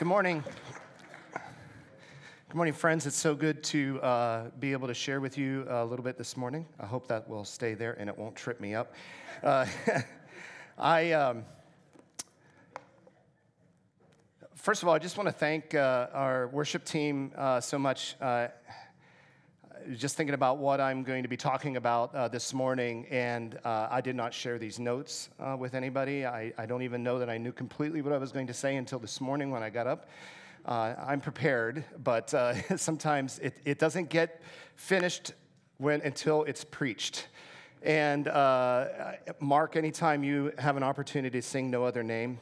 [0.00, 0.42] Good morning.
[2.48, 3.04] Good morning, friends.
[3.04, 6.38] It's so good to uh, be able to share with you a little bit this
[6.38, 6.64] morning.
[6.80, 8.94] I hope that will stay there and it won't trip me up.
[9.42, 9.66] Uh,
[10.78, 11.44] I, um,
[14.54, 18.16] first of all, I just want to thank uh, our worship team uh, so much.
[19.94, 23.88] Just thinking about what I'm going to be talking about uh, this morning, and uh,
[23.90, 26.26] I did not share these notes uh, with anybody.
[26.26, 28.76] I, I, don't even know that I knew completely what I was going to say
[28.76, 30.08] until this morning when I got up.
[30.66, 34.42] Uh, I'm prepared, but uh, sometimes it, it, doesn't get
[34.76, 35.32] finished
[35.78, 37.28] when, until it's preached.
[37.82, 38.86] And uh,
[39.40, 42.38] Mark, anytime you have an opportunity to sing No Other Name,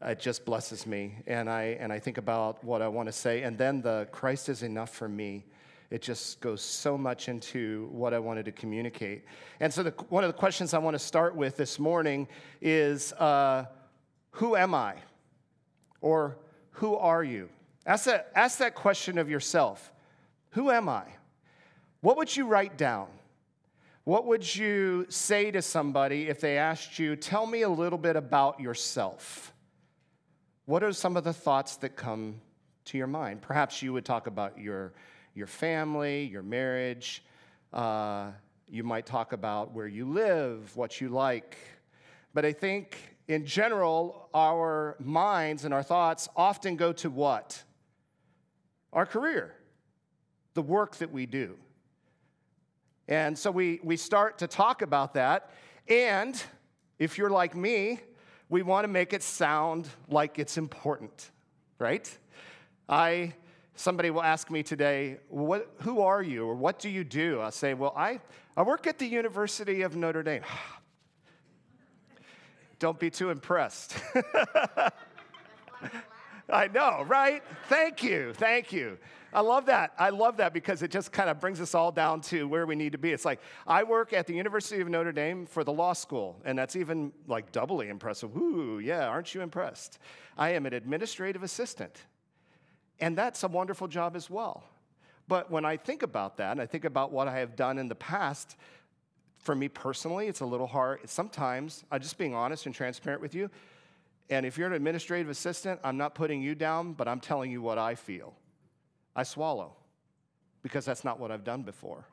[0.00, 1.18] it just blesses me.
[1.28, 3.42] And I, and I think about what I want to say.
[3.42, 5.44] And then the Christ is enough for me
[5.92, 9.26] it just goes so much into what I wanted to communicate.
[9.60, 12.28] And so, the, one of the questions I want to start with this morning
[12.62, 13.66] is uh,
[14.30, 14.94] Who am I?
[16.00, 16.38] Or
[16.70, 17.50] who are you?
[17.84, 19.92] Ask that, ask that question of yourself
[20.52, 21.04] Who am I?
[22.00, 23.08] What would you write down?
[24.04, 28.16] What would you say to somebody if they asked you, Tell me a little bit
[28.16, 29.52] about yourself?
[30.64, 32.40] What are some of the thoughts that come
[32.86, 33.42] to your mind?
[33.42, 34.94] Perhaps you would talk about your
[35.34, 37.22] your family, your marriage.
[37.72, 38.30] Uh,
[38.68, 41.56] you might talk about where you live, what you like.
[42.34, 42.96] But I think
[43.28, 47.62] in general, our minds and our thoughts often go to what?
[48.92, 49.54] Our career,
[50.54, 51.56] the work that we do.
[53.08, 55.50] And so we, we start to talk about that.
[55.88, 56.40] And
[56.98, 58.00] if you're like me,
[58.48, 61.30] we want to make it sound like it's important,
[61.78, 62.08] right?
[62.88, 63.34] I
[63.74, 66.46] somebody will ask me today, what, Who are you?
[66.46, 67.40] or What do you do?
[67.40, 68.20] I'll say, Well, I,
[68.56, 70.42] I work at the University of Notre Dame.
[72.78, 73.96] Don't be too impressed.
[76.50, 77.42] I know, right?
[77.68, 78.32] Thank you.
[78.34, 78.98] Thank you.
[79.32, 79.92] I love that.
[79.98, 82.74] I love that because it just kind of brings us all down to where we
[82.74, 83.12] need to be.
[83.12, 86.58] It's like I work at the University of Notre Dame for the law school, and
[86.58, 88.36] that's even like doubly impressive.
[88.36, 89.98] Ooh, yeah, aren't you impressed?
[90.36, 92.02] I am an administrative assistant
[93.02, 94.62] and that's a wonderful job as well.
[95.26, 97.88] But when I think about that, and I think about what I have done in
[97.88, 98.56] the past,
[99.38, 101.00] for me personally, it's a little hard.
[101.06, 103.50] Sometimes, I'm just being honest and transparent with you.
[104.30, 107.60] And if you're an administrative assistant, I'm not putting you down, but I'm telling you
[107.60, 108.34] what I feel.
[109.16, 109.74] I swallow
[110.62, 112.06] because that's not what I've done before.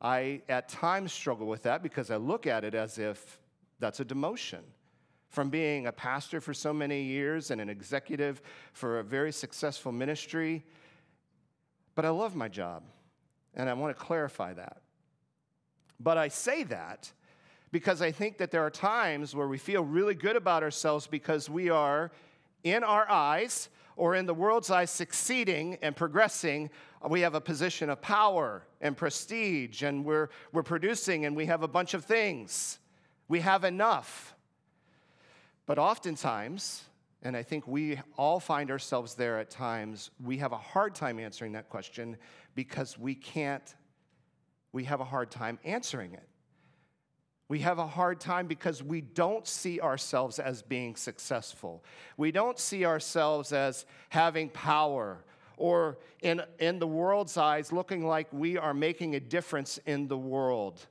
[0.00, 3.40] I at times struggle with that because I look at it as if
[3.80, 4.62] that's a demotion
[5.30, 8.42] from being a pastor for so many years and an executive
[8.72, 10.64] for a very successful ministry.
[11.94, 12.82] But I love my job,
[13.54, 14.82] and I want to clarify that.
[15.98, 17.12] But I say that
[17.72, 21.48] because I think that there are times where we feel really good about ourselves because
[21.48, 22.10] we are,
[22.64, 26.70] in our eyes or in the world's eyes, succeeding and progressing.
[27.08, 31.62] We have a position of power and prestige, and we're, we're producing, and we have
[31.62, 32.78] a bunch of things.
[33.28, 34.34] We have enough.
[35.70, 36.82] But oftentimes,
[37.22, 41.20] and I think we all find ourselves there at times, we have a hard time
[41.20, 42.16] answering that question
[42.56, 43.76] because we can't,
[44.72, 46.28] we have a hard time answering it.
[47.46, 51.84] We have a hard time because we don't see ourselves as being successful.
[52.16, 55.24] We don't see ourselves as having power
[55.56, 60.18] or in, in the world's eyes looking like we are making a difference in the
[60.18, 60.84] world.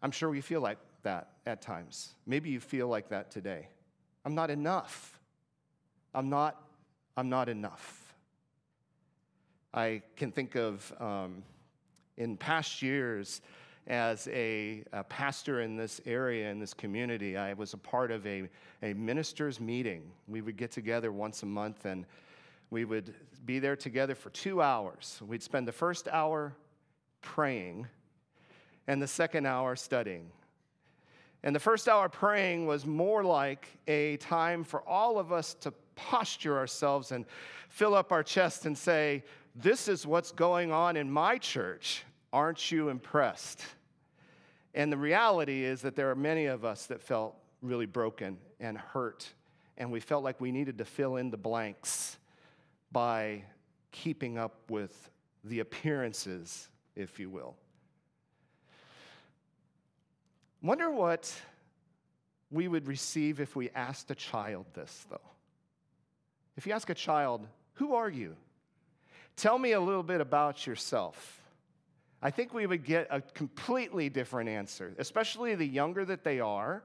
[0.00, 0.78] I'm sure we feel like
[1.08, 2.12] that at times.
[2.26, 3.68] Maybe you feel like that today.
[4.26, 5.18] I'm not enough.
[6.14, 6.62] I'm not,
[7.16, 8.14] I'm not enough.
[9.72, 11.42] I can think of um,
[12.18, 13.40] in past years
[13.86, 18.26] as a, a, pastor in this area, in this community, I was a part of
[18.26, 18.46] a,
[18.82, 20.10] a minister's meeting.
[20.26, 22.04] We would get together once a month and
[22.68, 23.14] we would
[23.46, 25.22] be there together for two hours.
[25.26, 26.52] We'd spend the first hour
[27.22, 27.86] praying
[28.86, 30.32] and the second hour studying.
[31.42, 35.72] And the first hour praying was more like a time for all of us to
[35.94, 37.24] posture ourselves and
[37.68, 39.24] fill up our chest and say,
[39.54, 42.04] This is what's going on in my church.
[42.32, 43.64] Aren't you impressed?
[44.74, 48.76] And the reality is that there are many of us that felt really broken and
[48.76, 49.28] hurt,
[49.76, 52.18] and we felt like we needed to fill in the blanks
[52.92, 53.42] by
[53.92, 55.10] keeping up with
[55.44, 57.56] the appearances, if you will.
[60.62, 61.32] Wonder what
[62.50, 65.20] we would receive if we asked a child this, though.
[66.56, 68.34] If you ask a child, Who are you?
[69.36, 71.40] Tell me a little bit about yourself.
[72.20, 76.82] I think we would get a completely different answer, especially the younger that they are.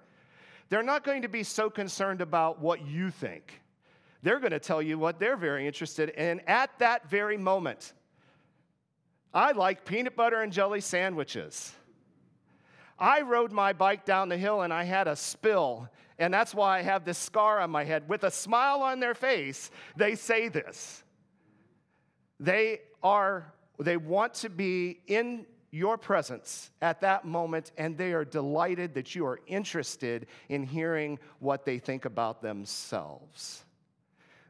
[0.70, 3.62] they're not going to be so concerned about what you think.
[4.22, 7.94] They're going to tell you what they're very interested in at that very moment.
[9.34, 11.74] I like peanut butter and jelly sandwiches.
[13.04, 16.80] I rode my bike down the hill and I had a spill, and that's why
[16.80, 18.08] I have this scar on my head.
[18.08, 21.04] With a smile on their face, they say this.
[22.40, 28.24] They are, they want to be in your presence at that moment, and they are
[28.24, 33.66] delighted that you are interested in hearing what they think about themselves.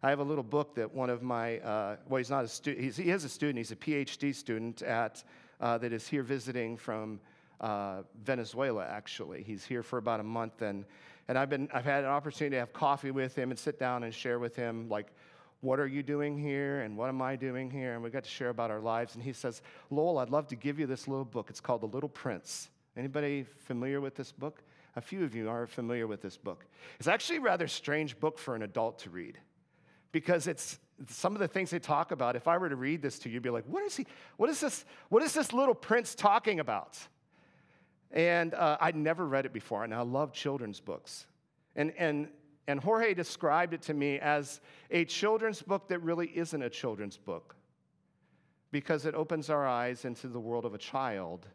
[0.04, 2.94] I have a little book that one of my, uh, well, he's not a student,
[2.94, 5.24] he is a student, he's a PhD student at,
[5.60, 7.20] uh, that is here visiting from
[7.64, 9.42] uh, Venezuela, actually.
[9.42, 10.86] He's here for about a month, and,
[11.30, 14.04] and I've, been, I've had an opportunity to have coffee with him and sit down
[14.04, 15.08] and share with him, like,
[15.62, 17.94] what are you doing here and what am I doing here?
[17.94, 19.16] And we got to share about our lives.
[19.16, 21.50] And he says, Lowell, I'd love to give you this little book.
[21.50, 22.70] It's called The Little Prince.
[22.98, 24.62] Anybody familiar with this book?
[24.98, 26.66] A few of you are familiar with this book.
[27.00, 29.40] It's actually a rather strange book for an adult to read
[30.12, 32.36] because it's some of the things they talk about.
[32.36, 34.06] If I were to read this to you, you'd be like, what is he,
[34.36, 37.00] what is this, what is this little prince talking about?
[38.14, 41.26] And uh, I'd never read it before, and I love children's books.
[41.76, 42.30] And, and
[42.68, 47.18] and Jorge described it to me as a children's book that really isn't a children's
[47.18, 47.56] book
[48.72, 51.46] because it opens our eyes into the world of a child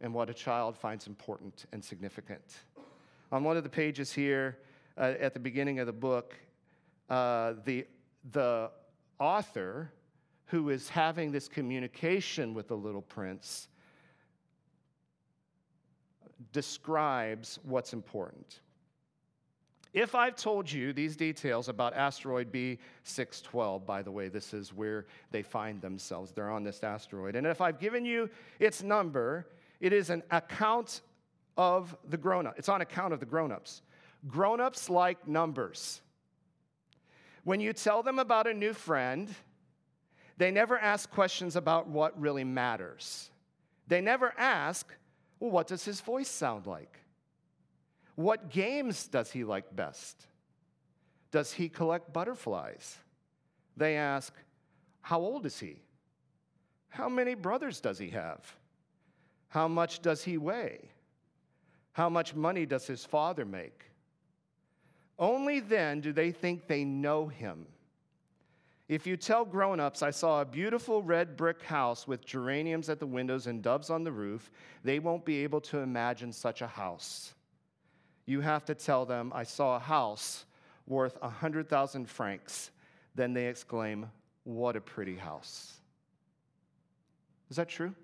[0.00, 2.64] and what a child finds important and significant.
[3.32, 4.58] On one of the pages here
[4.96, 6.34] uh, at the beginning of the book,
[7.10, 7.86] uh, the,
[8.32, 8.70] the
[9.18, 9.92] author
[10.46, 13.68] who is having this communication with the little prince
[16.52, 18.60] describes what's important.
[19.92, 25.06] If I've told you these details about asteroid B612, by the way, this is where
[25.30, 26.32] they find themselves.
[26.32, 27.34] They're on this asteroid.
[27.34, 28.28] And if I've given you
[28.58, 29.48] its number,
[29.80, 31.00] it is an account
[31.56, 32.58] of the grown up.
[32.58, 33.80] It's on account of the grown ups.
[34.28, 36.02] Grown ups like numbers.
[37.44, 39.34] When you tell them about a new friend,
[40.36, 43.30] they never ask questions about what really matters.
[43.88, 44.92] They never ask,
[45.38, 47.00] well, what does his voice sound like?
[48.14, 50.26] What games does he like best?
[51.30, 52.96] Does he collect butterflies?
[53.76, 54.32] They ask,
[55.02, 55.82] How old is he?
[56.88, 58.40] How many brothers does he have?
[59.48, 60.80] How much does he weigh?
[61.92, 63.84] How much money does his father make?
[65.18, 67.66] Only then do they think they know him.
[68.88, 73.00] If you tell grown ups, I saw a beautiful red brick house with geraniums at
[73.00, 74.50] the windows and doves on the roof,
[74.84, 77.34] they won't be able to imagine such a house
[78.26, 80.44] you have to tell them, I saw a house
[80.86, 82.72] worth 100,000 francs.
[83.14, 84.10] Then they exclaim,
[84.44, 85.74] What a pretty house.
[87.48, 87.94] Is that true?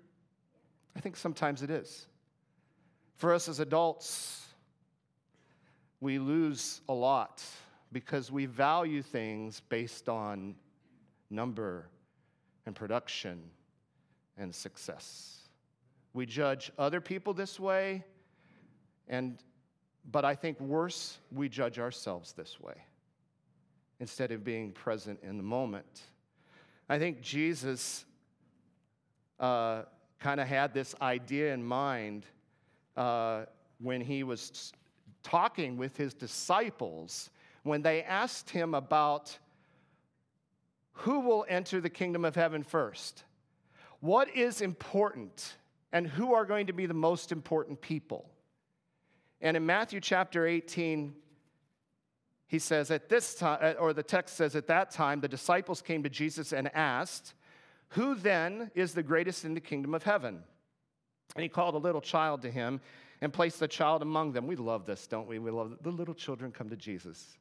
[0.95, 2.07] I think sometimes it is.
[3.17, 4.45] For us as adults,
[5.99, 7.43] we lose a lot
[7.91, 10.55] because we value things based on
[11.33, 11.89] number
[12.65, 13.41] and production
[14.37, 15.39] and success.
[16.13, 18.03] We judge other people this way,
[19.07, 19.37] and
[20.11, 22.75] but I think worse, we judge ourselves this way
[23.99, 26.01] instead of being present in the moment.
[26.89, 28.03] I think Jesus
[29.39, 29.83] uh,
[30.19, 32.25] kind of had this idea in mind
[32.97, 33.45] uh,
[33.79, 34.73] when he was
[35.23, 37.29] talking with his disciples
[37.63, 39.37] when they asked him about
[40.93, 43.23] who will enter the kingdom of heaven first.
[43.99, 45.55] What is important
[45.91, 48.29] and who are going to be the most important people?
[49.41, 51.13] And in Matthew chapter 18,
[52.47, 55.81] he says, at this time, uh, or the text says, at that time, the disciples
[55.81, 57.33] came to Jesus and asked,
[57.89, 60.43] Who then is the greatest in the kingdom of heaven?
[61.35, 62.79] And he called a little child to him
[63.21, 64.45] and placed the child among them.
[64.45, 65.39] We love this, don't we?
[65.39, 67.37] We love the little children come to Jesus.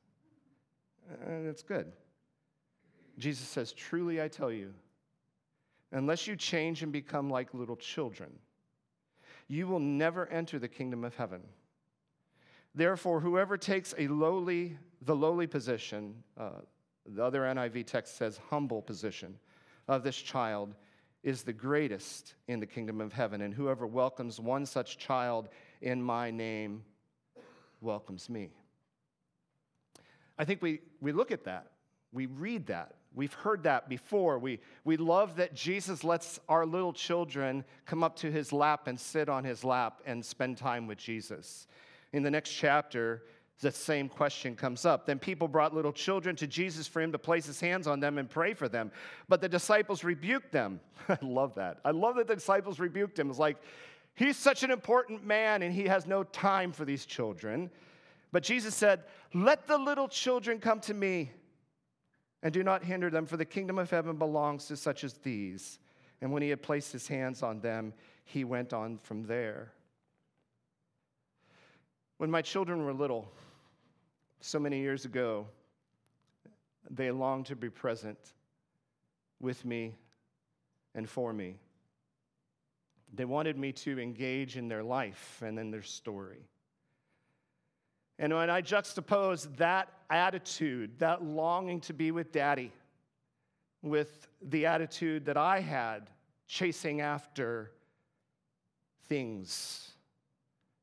[1.27, 1.93] And it's good.
[3.23, 4.75] Jesus says, Truly I tell you,
[5.93, 8.33] unless you change and become like little children,
[9.47, 11.41] you will never enter the kingdom of heaven.
[12.75, 16.63] Therefore, whoever takes a lowly, the lowly position, uh,
[17.07, 19.39] the other NIV text says humble position
[19.87, 20.75] of this child,
[21.23, 23.43] is the greatest in the kingdom of heaven.
[23.43, 25.49] And whoever welcomes one such child
[25.81, 26.83] in my name
[27.81, 28.51] welcomes me.
[30.39, 31.69] I think we, we look at that,
[32.13, 34.39] we read that, we've heard that before.
[34.39, 38.99] We, we love that Jesus lets our little children come up to his lap and
[38.99, 41.67] sit on his lap and spend time with Jesus.
[42.13, 43.23] In the next chapter,
[43.61, 45.07] the same question comes up.
[45.07, 48.19] Then people brought little children to Jesus for him to place his hands on them
[48.19, 48.91] and pray for them.
[49.29, 50.81] But the disciples rebuked them.
[51.09, 51.79] I love that.
[51.85, 53.31] I love that the disciples rebuked him.
[53.31, 53.59] It's like,
[54.15, 57.71] he's such an important man and he has no time for these children.
[58.33, 61.31] But Jesus said, Let the little children come to me
[62.43, 65.79] and do not hinder them, for the kingdom of heaven belongs to such as these.
[66.21, 67.93] And when he had placed his hands on them,
[68.25, 69.73] he went on from there.
[72.19, 73.31] When my children were little,
[74.41, 75.47] so many years ago,
[76.91, 78.19] they longed to be present
[79.41, 79.95] with me
[80.95, 81.57] and for me.
[83.15, 86.49] They wanted me to engage in their life and in their story.
[88.19, 92.73] And when I juxtapose that attitude, that longing to be with daddy,
[93.83, 96.09] with the attitude that I had
[96.47, 97.73] chasing after
[99.09, 99.91] things,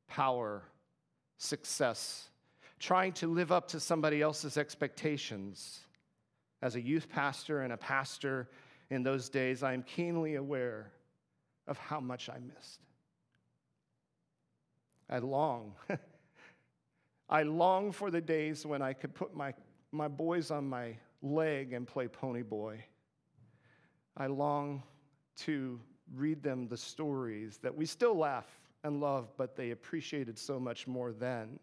[0.07, 0.63] power,
[1.37, 2.29] success,
[2.79, 5.81] trying to live up to somebody else's expectations.
[6.61, 8.49] As a youth pastor and a pastor
[8.89, 10.91] in those days, I am keenly aware
[11.67, 12.81] of how much I missed.
[15.09, 15.73] I long.
[17.29, 19.53] I long for the days when I could put my,
[19.91, 22.83] my boys on my leg and play pony boy.
[24.17, 24.83] I long
[25.41, 25.79] to
[26.15, 28.47] read them the stories that we still laugh
[28.83, 31.59] and love, but they appreciated so much more then.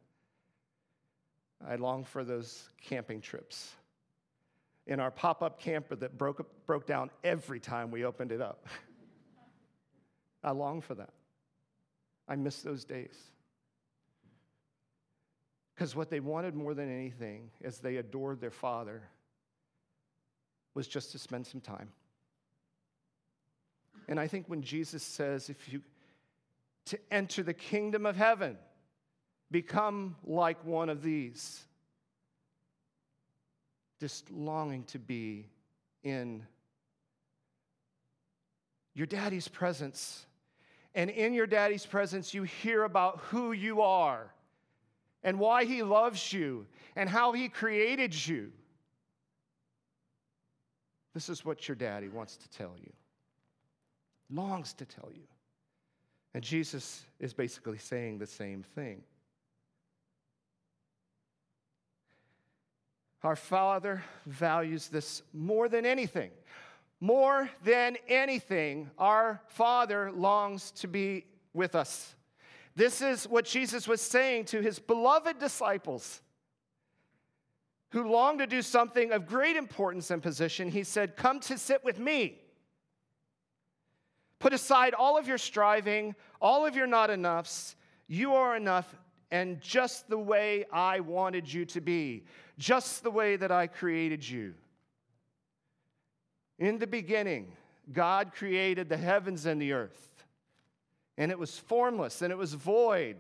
[1.67, 3.73] I long for those camping trips
[4.87, 8.67] in our pop up camper that broke, broke down every time we opened it up.
[10.45, 11.13] I long for that.
[12.29, 13.17] I miss those days.
[15.77, 19.03] Because what they wanted more than anything, as they adored their father,
[20.75, 21.91] was just to spend some time.
[24.09, 25.83] And I think when Jesus says, if you
[26.87, 28.57] to enter the kingdom of heaven,
[29.51, 31.65] become like one of these,
[34.01, 35.49] just longing to be
[36.05, 36.47] in
[38.95, 40.25] your daddy's presence.
[40.95, 44.33] And in your daddy's presence, you hear about who you are
[45.27, 46.65] and why he loves you
[46.95, 48.53] and how he created you.
[51.13, 52.93] This is what your daddy wants to tell you,
[54.31, 55.25] longs to tell you.
[56.33, 59.03] And Jesus is basically saying the same thing.
[63.25, 66.31] Our Father values this more than anything.
[67.01, 72.15] More than anything, our Father longs to be with us.
[72.77, 76.21] This is what Jesus was saying to his beloved disciples
[77.91, 80.71] who longed to do something of great importance and position.
[80.71, 82.39] He said, Come to sit with me.
[84.39, 87.77] Put aside all of your striving, all of your not enoughs.
[88.09, 88.95] You are enough,
[89.31, 92.25] and just the way I wanted you to be,
[92.59, 94.53] just the way that I created you.
[96.59, 97.53] In the beginning,
[97.91, 100.07] God created the heavens and the earth
[101.19, 103.17] and it was formless and it was void.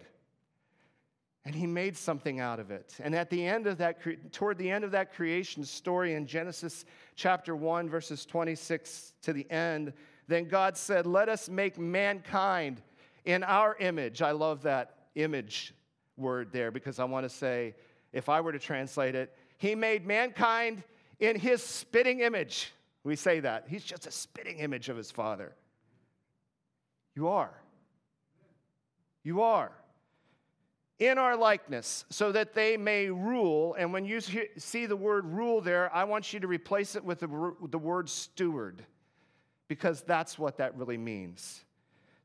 [1.44, 2.96] And he made something out of it.
[3.00, 4.00] And at the end of that,
[4.32, 6.84] toward the end of that creation story in Genesis
[7.14, 9.92] chapter 1, verses 26 to the end,
[10.26, 12.82] then God said, Let us make mankind
[13.24, 14.22] in our image.
[14.22, 15.72] I love that image
[16.16, 17.74] word there because I want to say,
[18.12, 20.82] if I were to translate it, He made mankind
[21.20, 22.72] in His spitting image.
[23.04, 23.66] We say that.
[23.68, 25.54] He's just a spitting image of His Father.
[27.14, 27.54] You are.
[29.26, 29.73] You are.
[31.00, 33.75] In our likeness, so that they may rule.
[33.76, 37.18] And when you see the word rule there, I want you to replace it with
[37.18, 38.85] the word steward,
[39.66, 41.64] because that's what that really means.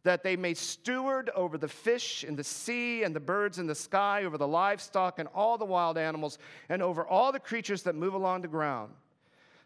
[0.03, 3.73] That they may steward over the fish in the sea and the birds in the
[3.73, 6.37] sky, over the livestock and all the wild animals,
[6.69, 8.93] and over all the creatures that move along the ground.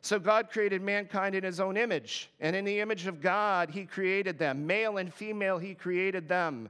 [0.02, 3.84] So God created mankind in his own image, and in the image of God, he
[3.86, 4.66] created them.
[4.66, 6.70] Male and female, he created them.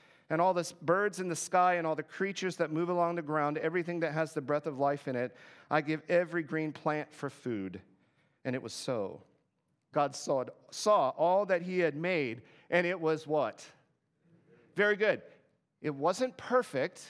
[0.31, 3.21] and all the birds in the sky and all the creatures that move along the
[3.21, 5.35] ground, everything that has the breath of life in it,
[5.69, 7.81] I give every green plant for food.
[8.45, 9.19] And it was so.
[9.93, 13.61] God saw, saw all that he had made, and it was what?
[14.77, 15.21] Very good.
[15.81, 17.03] It wasn't perfect.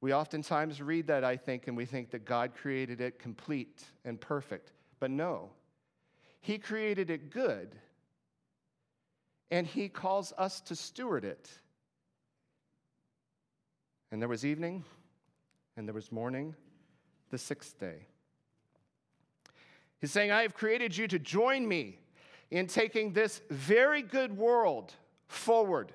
[0.00, 4.20] We oftentimes read that, I think, and we think that God created it complete and
[4.20, 4.72] perfect.
[4.98, 5.50] But no,
[6.40, 7.76] He created it good
[9.50, 11.50] and he calls us to steward it.
[14.10, 14.84] And there was evening,
[15.76, 16.54] and there was morning,
[17.30, 18.06] the sixth day.
[20.00, 21.98] He's saying, I have created you to join me
[22.50, 24.92] in taking this very good world
[25.26, 25.92] forward,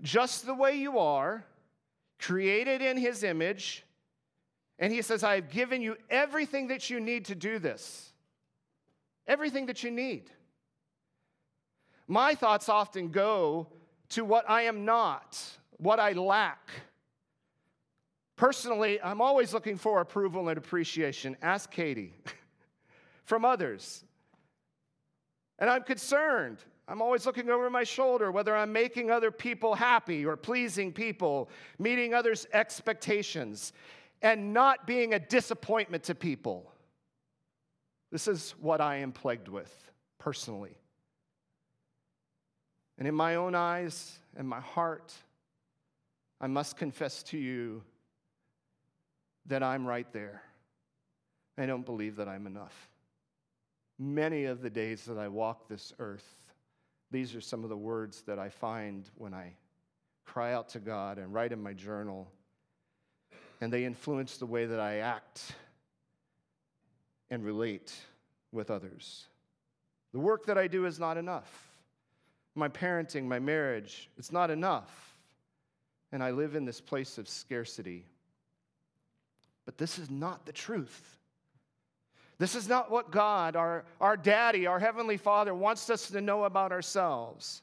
[0.00, 1.44] just the way you are,
[2.18, 3.84] created in his image.
[4.78, 8.12] And he says, I have given you everything that you need to do this.
[9.26, 10.30] Everything that you need.
[12.12, 13.68] My thoughts often go
[14.10, 15.42] to what I am not,
[15.78, 16.68] what I lack.
[18.36, 21.38] Personally, I'm always looking for approval and appreciation.
[21.40, 22.12] Ask Katie
[23.24, 24.04] from others.
[25.58, 26.58] And I'm concerned.
[26.86, 31.48] I'm always looking over my shoulder whether I'm making other people happy or pleasing people,
[31.78, 33.72] meeting others' expectations,
[34.20, 36.70] and not being a disappointment to people.
[38.10, 39.74] This is what I am plagued with
[40.18, 40.76] personally.
[42.98, 45.12] And in my own eyes and my heart,
[46.40, 47.82] I must confess to you
[49.46, 50.42] that I'm right there.
[51.58, 52.88] I don't believe that I'm enough.
[53.98, 56.26] Many of the days that I walk this earth,
[57.10, 59.54] these are some of the words that I find when I
[60.24, 62.30] cry out to God and write in my journal,
[63.60, 65.54] and they influence the way that I act
[67.30, 67.92] and relate
[68.50, 69.26] with others.
[70.12, 71.71] The work that I do is not enough.
[72.54, 75.16] My parenting, my marriage, it's not enough.
[76.12, 78.04] And I live in this place of scarcity.
[79.64, 81.18] But this is not the truth.
[82.38, 86.44] This is not what God, our, our daddy, our heavenly father, wants us to know
[86.44, 87.62] about ourselves.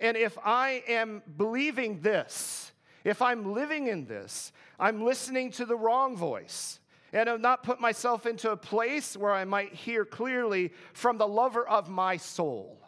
[0.00, 2.72] And if I am believing this,
[3.04, 6.80] if I'm living in this, I'm listening to the wrong voice.
[7.12, 11.28] And I've not put myself into a place where I might hear clearly from the
[11.28, 12.83] lover of my soul.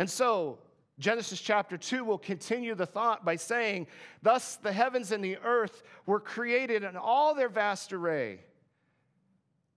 [0.00, 0.60] And so,
[0.98, 3.86] Genesis chapter 2 will continue the thought by saying,
[4.22, 8.40] Thus the heavens and the earth were created in all their vast array.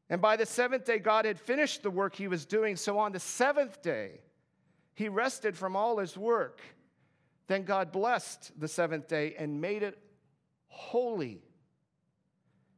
[0.10, 2.78] And by the seventh day, God had finished the work he was doing.
[2.78, 4.22] So on the seventh day,
[4.94, 6.62] he rested from all his work.
[7.48, 10.00] Then God blessed the seventh day and made it
[10.70, 11.42] holy.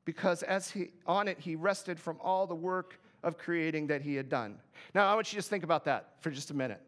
[0.03, 4.15] Because as he on it he rested from all the work of creating that he
[4.15, 4.57] had done.
[4.95, 6.81] Now I want you to just think about that for just a minute.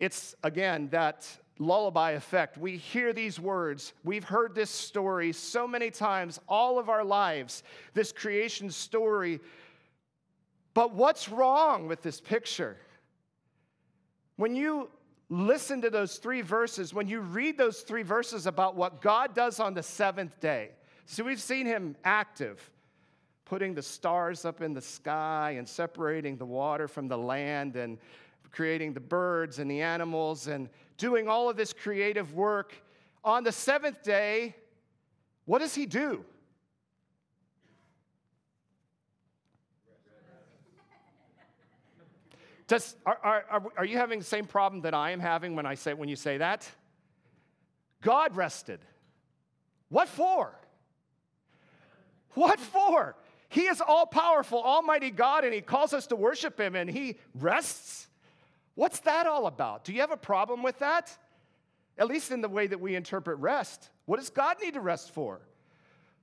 [0.00, 2.56] It's, again, that lullaby effect.
[2.56, 3.92] We hear these words.
[4.02, 9.40] We've heard this story so many times, all of our lives, this creation story.
[10.72, 12.78] But what's wrong with this picture?
[14.36, 14.88] When you
[15.28, 19.60] listen to those three verses, when you read those three verses about what God does
[19.60, 20.70] on the seventh day,
[21.04, 22.70] so we've seen him active,
[23.44, 27.98] putting the stars up in the sky and separating the water from the land and
[28.52, 32.74] creating the birds and the animals and doing all of this creative work.
[33.22, 34.54] On the seventh day,
[35.44, 36.24] what does he do?
[42.66, 43.18] Does, are,
[43.50, 46.08] are, are you having the same problem that I am having when I say when
[46.08, 46.70] you say that?
[48.00, 48.78] God rested.
[49.88, 50.54] What for?
[52.34, 53.16] What for?
[53.48, 57.18] He is all powerful, almighty God, and He calls us to worship Him, and He
[57.34, 58.06] rests.
[58.74, 59.84] What's that all about?
[59.84, 61.16] Do you have a problem with that?
[61.98, 63.90] At least in the way that we interpret rest.
[64.06, 65.40] What does God need to rest for?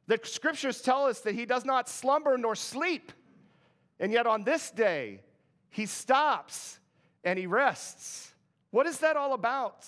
[0.07, 3.11] The scriptures tell us that he does not slumber nor sleep.
[3.99, 5.21] And yet on this day,
[5.69, 6.79] he stops
[7.23, 8.33] and he rests.
[8.71, 9.85] What is that all about?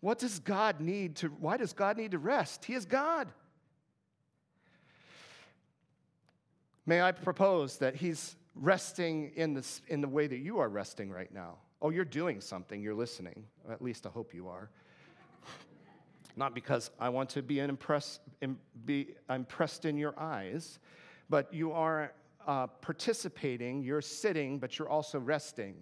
[0.00, 2.64] What does God need to, why does God need to rest?
[2.64, 3.28] He is God.
[6.84, 11.10] May I propose that he's resting in, this, in the way that you are resting
[11.10, 11.56] right now.
[11.82, 13.44] Oh, you're doing something, you're listening.
[13.70, 14.70] At least I hope you are.
[16.36, 18.20] Not because I want to be, impress,
[18.84, 20.78] be impressed in your eyes,
[21.28, 22.12] but you are
[22.46, 25.74] uh, participating, you're sitting, but you're also resting.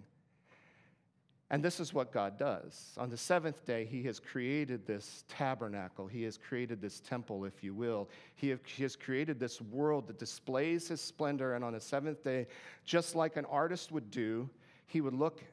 [1.51, 2.93] And this is what God does.
[2.97, 6.07] On the seventh day, He has created this tabernacle.
[6.07, 8.09] He has created this temple, if you will.
[8.35, 11.53] He, have, he, has created this world that displays His splendor.
[11.53, 12.47] And on the seventh day,
[12.83, 14.49] just like an artist would do,
[14.87, 15.43] He would look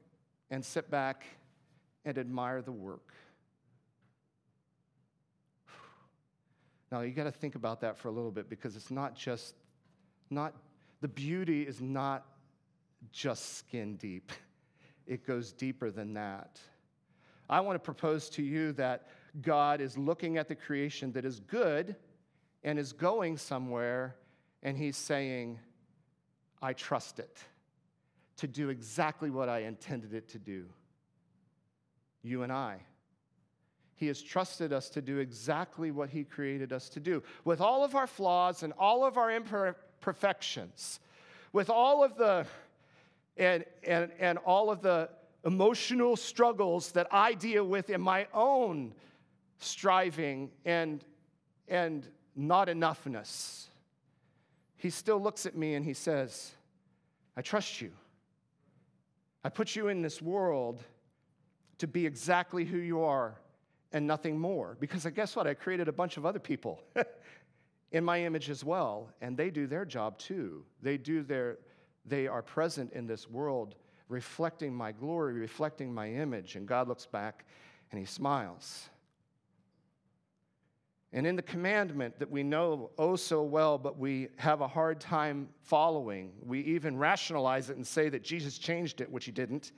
[0.51, 1.27] and sit back
[2.07, 3.13] and admire the work.
[6.91, 9.55] Now, you got to think about that for a little bit because it's not just,
[10.31, 10.55] not,
[11.03, 12.27] the beauty is not
[13.13, 14.33] just skin deep.
[15.07, 16.61] it goes deeper than that.
[17.49, 19.09] I want to propose to you that
[19.41, 21.97] God is looking at the creation that is good
[22.65, 24.17] and is going somewhere,
[24.63, 25.59] and He's saying,
[26.61, 27.39] I trust it
[28.37, 30.65] to do exactly what I intended it to do.
[32.23, 32.79] You and I.
[33.95, 37.23] He has trusted us to do exactly what He created us to do.
[37.45, 41.01] With all of our flaws and all of our imperfections,
[41.53, 42.47] with all of the
[43.37, 45.09] and, and, and all of the
[45.45, 48.95] emotional struggles that I deal with in my own
[49.59, 51.05] striving and,
[51.69, 53.67] and not enoughness,
[54.77, 56.53] he still looks at me and he says,
[57.37, 57.93] I trust you.
[59.45, 60.83] I put you in this world
[61.79, 63.37] to be exactly who you are
[63.93, 64.77] and nothing more.
[64.79, 65.47] Because I guess what?
[65.47, 66.81] I created a bunch of other people
[67.93, 70.65] in my image as well, and they do their job too.
[70.81, 71.59] They do their
[72.05, 73.75] they are present in this world,
[74.09, 76.57] reflecting my glory, reflecting my image.
[76.57, 77.45] And God looks back
[77.91, 78.89] and he smiles.
[81.13, 84.99] And in the commandment that we know oh so well, but we have a hard
[84.99, 89.73] time following, we even rationalize it and say that Jesus changed it, which he didn't.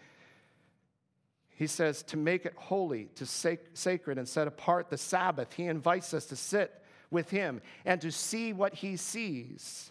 [1.57, 5.53] He says to make it holy, to sac- sacred, and set apart the Sabbath.
[5.53, 9.91] He invites us to sit with him and to see what he sees.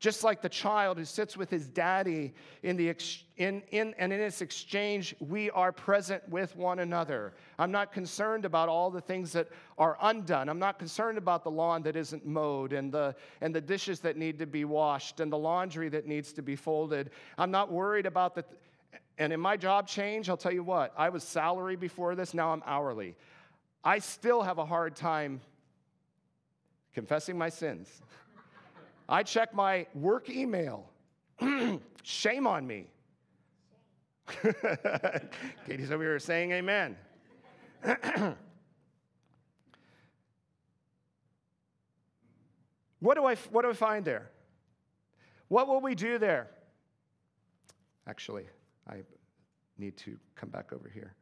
[0.00, 2.32] Just like the child who sits with his daddy
[2.62, 7.34] in the ex- in, in, and in this exchange, we are present with one another.
[7.58, 10.48] I'm not concerned about all the things that are undone.
[10.48, 14.16] I'm not concerned about the lawn that isn't mowed and the, and the dishes that
[14.16, 17.10] need to be washed and the laundry that needs to be folded.
[17.36, 18.42] I'm not worried about the.
[18.42, 18.56] Th-
[19.18, 22.54] and in my job change, I'll tell you what, I was salary before this, now
[22.54, 23.16] I'm hourly.
[23.84, 25.42] I still have a hard time
[26.94, 28.00] confessing my sins.
[29.10, 30.88] I check my work email.
[32.04, 32.86] Shame on me.
[35.66, 36.96] Katie's over here saying amen.
[43.00, 44.30] what, do I, what do I find there?
[45.48, 46.50] What will we do there?
[48.06, 48.44] Actually,
[48.88, 48.98] I
[49.76, 51.16] need to come back over here.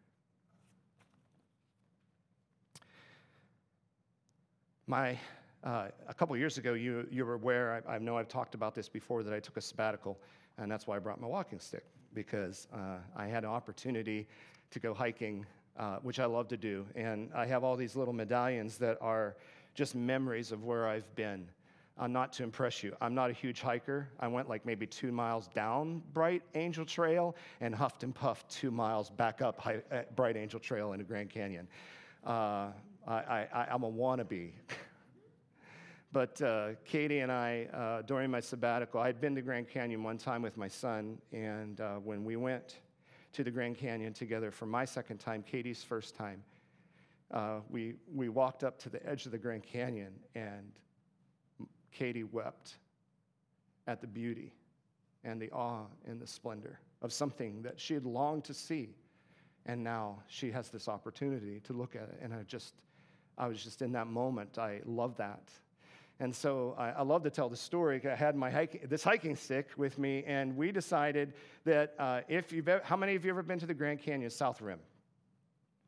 [4.87, 5.19] My
[5.65, 8.75] uh, a couple years ago, you, you were aware, I, I, know I've talked about
[8.75, 10.19] this before, that I took a sabbatical,
[10.57, 14.29] and that's why I brought my walking stick, because uh, I had an opportunity
[14.71, 15.45] to go hiking,
[15.77, 16.87] uh, which I love to do.
[16.95, 19.37] And I have all these little medallions that are
[19.75, 21.49] just memories of where I've been.
[21.99, 24.09] Uh, not to impress you, I'm not a huge hiker.
[24.21, 28.71] I went like maybe two miles down Bright Angel Trail and huffed and puffed two
[28.71, 31.67] miles back up uh, Bright Angel Trail into Grand Canyon.
[32.25, 32.73] I,
[33.53, 34.53] I, I'm a wannabe.
[36.11, 40.17] But uh, Katie and I, uh, during my sabbatical, I'd been to Grand Canyon one
[40.17, 42.77] time with my son, and uh, when we went
[43.35, 46.43] to the Grand Canyon together for my second time, Katie's first time,
[47.31, 50.73] uh, we, we walked up to the edge of the Grand Canyon, and
[51.93, 52.77] Katie wept
[53.87, 54.55] at the beauty
[55.25, 58.95] and the awe and the splendor of something that she had longed to see.
[59.67, 62.19] And now she has this opportunity to look at it.
[62.23, 62.75] And I just,
[63.37, 64.57] I was just in that moment.
[64.57, 65.51] I love that.
[66.21, 68.01] And so I, I, love to tell the story.
[68.05, 72.53] I had my hiking, this hiking stick with me, and we decided that uh, if
[72.53, 74.81] you've ever, how many of you ever been to the Grand Canyon South Rim?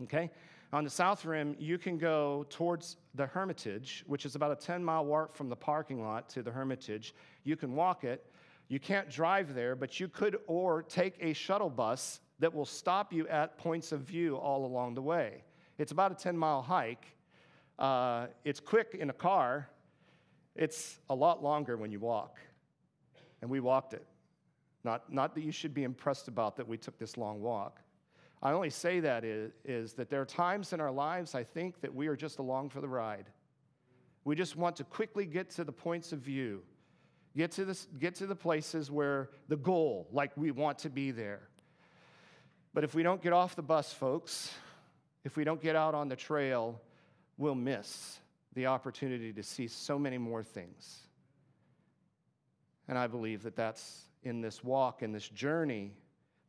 [0.05, 0.31] Okay?
[0.73, 4.85] On the South Rim, you can go towards the Hermitage, which is about a 10
[4.85, 7.12] mile walk from the parking lot to the Hermitage.
[7.43, 8.25] You can walk it.
[8.69, 13.12] You can't drive there, but you could or take a shuttle bus that will stop
[13.12, 15.43] you at points of view all along the way.
[15.77, 17.05] It's about a 10 mile hike.
[17.81, 19.69] Uh, it's quick in a car,
[20.61, 22.38] it's a lot longer when you walk.
[23.40, 24.07] And we walked it.
[24.85, 27.81] Not, not that you should be impressed about that we took this long walk.
[28.42, 31.81] I only say that is, is that there are times in our lives I think
[31.81, 33.27] that we are just along for the ride.
[34.25, 36.62] We just want to quickly get to the points of view,
[37.35, 41.11] get to, this, get to the places where the goal, like we want to be
[41.11, 41.49] there.
[42.75, 44.53] But if we don't get off the bus, folks,
[45.25, 46.81] if we don't get out on the trail,
[47.38, 48.18] we'll miss
[48.61, 51.01] the opportunity to see so many more things.
[52.88, 55.92] And I believe that that's in this walk, in this journey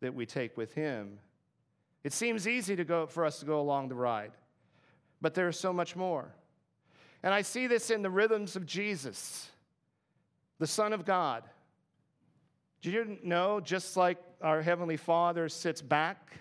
[0.02, 1.20] that we take with Him.
[2.04, 4.34] It seems easy to go, for us to go along the ride,
[5.22, 6.36] but there's so much more.
[7.24, 9.50] And I see this in the rhythms of Jesus,
[10.60, 11.44] the Son of God.
[12.82, 16.34] Do you know, just like our Heavenly Father sits back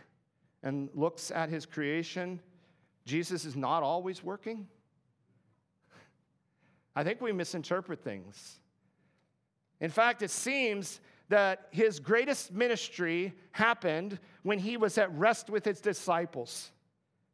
[0.64, 2.40] and looks at His creation,
[3.04, 4.66] Jesus is not always working?
[6.94, 8.58] I think we misinterpret things.
[9.80, 15.64] In fact, it seems that his greatest ministry happened when he was at rest with
[15.64, 16.72] his disciples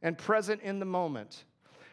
[0.03, 1.45] and present in the moment.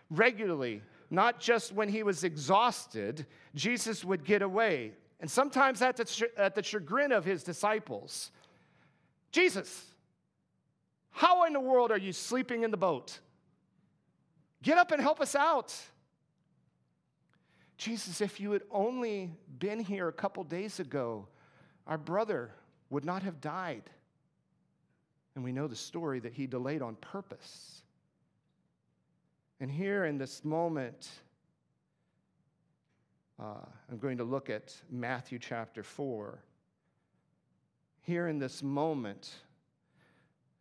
[0.10, 6.30] Regularly, not just when he was exhausted, Jesus would get away, and sometimes at the,
[6.38, 8.32] at the chagrin of his disciples.
[9.32, 9.86] Jesus,
[11.12, 13.19] how in the world are you sleeping in the boat?
[14.62, 15.73] Get up and help us out.
[17.84, 21.28] Jesus, if you had only been here a couple days ago,
[21.86, 22.50] our brother
[22.89, 23.84] would not have died.
[25.36, 27.82] And we know the story that he delayed on purpose.
[29.60, 31.10] And here in this moment,
[33.38, 36.39] uh, I'm going to look at Matthew chapter 4.
[38.00, 39.30] Here in this moment,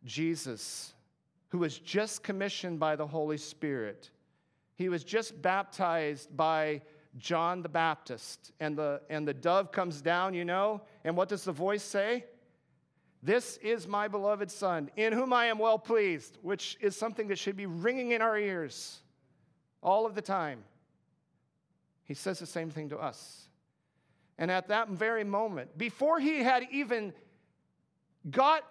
[0.03, 0.93] Jesus,
[1.47, 4.09] who was just commissioned by the Holy Spirit,
[4.75, 6.81] he was just baptized by
[7.17, 11.43] John the Baptist, and the, and the dove comes down, you know, and what does
[11.43, 12.25] the voice say?
[13.21, 17.37] This is my beloved Son, in whom I am well pleased, which is something that
[17.37, 18.99] should be ringing in our ears
[19.81, 20.63] all of the time.
[22.03, 23.47] He says the same thing to us.
[24.37, 27.13] And at that very moment, before he had even
[28.29, 28.63] got,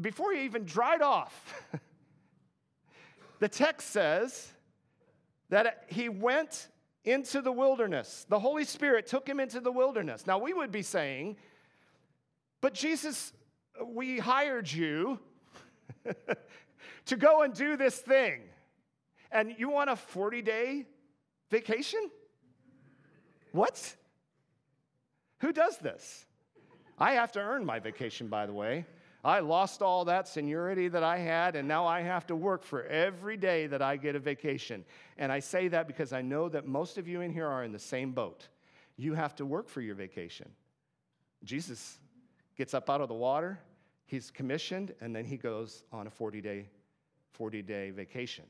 [0.00, 1.62] before he even dried off,
[3.40, 4.52] the text says
[5.52, 6.68] that he went
[7.04, 8.24] into the wilderness.
[8.30, 10.26] The Holy Spirit took him into the wilderness.
[10.26, 11.36] Now, we would be saying,
[12.62, 13.34] but Jesus,
[13.84, 15.20] we hired you
[17.04, 18.40] to go and do this thing.
[19.30, 20.86] And you want a 40 day
[21.50, 22.10] Vacation?
[23.50, 23.94] What?
[25.40, 26.24] Who does this?
[26.98, 28.86] I have to earn my vacation, by the way.
[29.24, 32.82] I lost all that seniority that I had, and now I have to work for
[32.84, 34.84] every day that I get a vacation.
[35.16, 37.70] And I say that because I know that most of you in here are in
[37.70, 38.48] the same boat.
[38.96, 40.50] You have to work for your vacation.
[41.44, 41.98] Jesus
[42.56, 43.60] gets up out of the water,
[44.06, 46.68] he's commissioned, and then he goes on a 40 day,
[47.32, 48.44] 40 day vacation.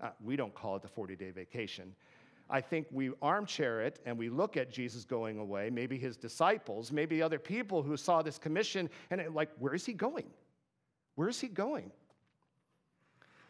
[0.00, 1.94] Uh, we don't call it the 40 day vacation.
[2.52, 6.92] I think we armchair it and we look at Jesus going away, maybe his disciples,
[6.92, 10.26] maybe other people who saw this commission, and it, like, where is he going?
[11.14, 11.90] Where is he going?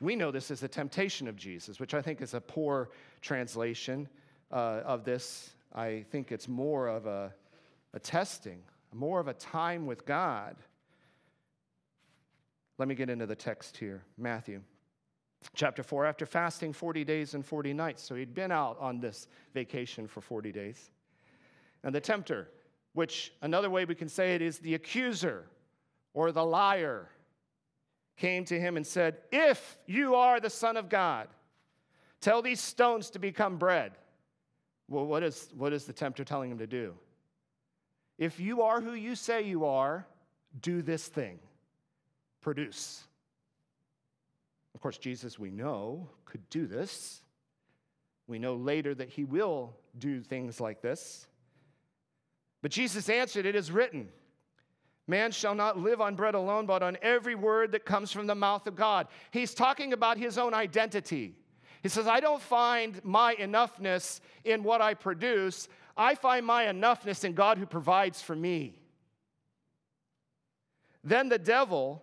[0.00, 4.08] We know this is a temptation of Jesus, which I think is a poor translation
[4.52, 5.50] uh, of this.
[5.74, 7.34] I think it's more of a,
[7.94, 8.62] a testing,
[8.92, 10.54] more of a time with God.
[12.78, 14.62] Let me get into the text here Matthew
[15.54, 18.02] Chapter 4, after fasting 40 days and 40 nights.
[18.02, 20.90] So he'd been out on this vacation for 40 days.
[21.84, 22.48] And the tempter,
[22.94, 25.44] which another way we can say it is the accuser
[26.14, 27.08] or the liar,
[28.16, 31.28] came to him and said, If you are the Son of God,
[32.20, 33.92] tell these stones to become bread.
[34.88, 36.94] Well, what is, what is the tempter telling him to do?
[38.18, 40.06] If you are who you say you are,
[40.60, 41.38] do this thing
[42.42, 43.04] produce.
[44.74, 47.22] Of course, Jesus, we know, could do this.
[48.26, 51.26] We know later that he will do things like this.
[52.62, 54.08] But Jesus answered, It is written,
[55.06, 58.34] Man shall not live on bread alone, but on every word that comes from the
[58.34, 59.08] mouth of God.
[59.32, 61.34] He's talking about his own identity.
[61.82, 67.24] He says, I don't find my enoughness in what I produce, I find my enoughness
[67.24, 68.78] in God who provides for me.
[71.04, 72.02] Then the devil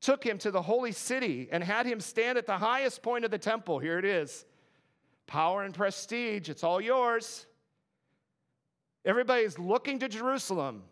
[0.00, 3.30] took him to the holy city and had him stand at the highest point of
[3.30, 3.78] the temple.
[3.78, 4.44] Here it is
[5.26, 7.46] power and prestige, it's all yours.
[9.04, 10.82] Everybody's looking to Jerusalem.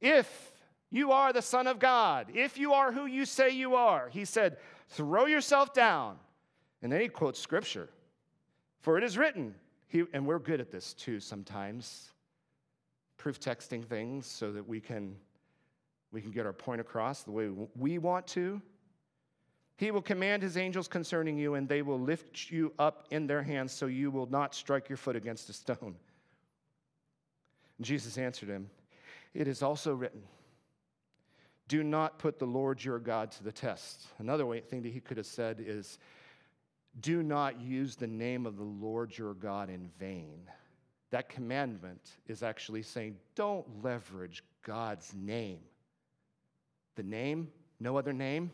[0.00, 0.52] If
[0.90, 4.24] you are the Son of God, if you are who you say you are, he
[4.24, 4.58] said,
[4.90, 6.16] throw yourself down.
[6.82, 7.88] And then he quotes scripture.
[8.82, 9.54] For it is written,
[9.88, 12.12] he, and we're good at this too sometimes,
[13.16, 15.16] proof texting things so that we can
[16.14, 18.62] we can get our point across the way we want to.
[19.76, 23.42] He will command his angels concerning you, and they will lift you up in their
[23.42, 25.96] hands so you will not strike your foot against a stone.
[27.76, 28.70] And Jesus answered him,
[29.34, 30.22] It is also written,
[31.66, 34.06] Do not put the Lord your God to the test.
[34.18, 35.98] Another way, thing that he could have said is,
[37.00, 40.48] Do not use the name of the Lord your God in vain.
[41.10, 45.58] That commandment is actually saying, Don't leverage God's name
[46.96, 47.48] the name,
[47.80, 48.50] no other name.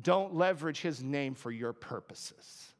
[0.00, 2.70] Don't leverage his name for your purposes.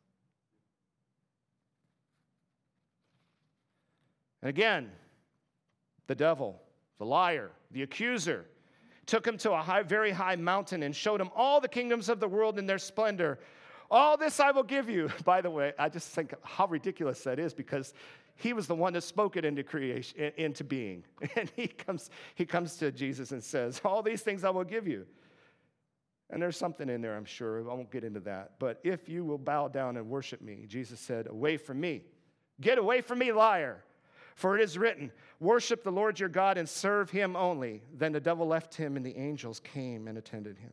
[4.43, 4.91] And again,
[6.07, 6.61] the devil,
[6.99, 8.47] the liar, the accuser,
[9.07, 12.21] took him to a high, very high mountain and showed him all the kingdoms of
[12.21, 13.39] the world in their splendor.
[13.91, 15.11] All this I will give you.
[15.25, 17.93] By the way, I just think how ridiculous that is because
[18.41, 21.05] he was the one that spoke it into creation, into being.
[21.37, 24.89] And he comes, he comes to Jesus and says, All these things I will give
[24.89, 25.07] you.
[26.31, 27.59] And there's something in there, I'm sure.
[27.59, 28.53] I won't get into that.
[28.59, 32.03] But if you will bow down and worship me, Jesus said, Away from me.
[32.63, 33.85] Get away from me, liar.
[34.37, 37.83] For it is written, Worship the Lord your God and serve him only.
[37.95, 40.73] Then the devil left him, and the angels came and attended him.